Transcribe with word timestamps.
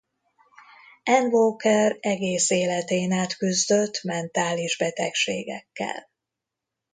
Ann 1.03 1.31
Walker 1.31 1.97
egész 1.99 2.49
életén 2.49 3.11
át 3.11 3.37
küzdött 3.37 4.03
mentális 4.03 4.77
betegségekkel. 4.77 6.09